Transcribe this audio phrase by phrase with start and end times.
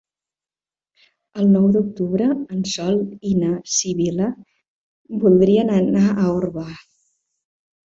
[1.43, 2.97] El nou d'octubre en Sol
[3.33, 4.31] i na Sibil·la
[5.27, 6.67] voldrien anar a Orba.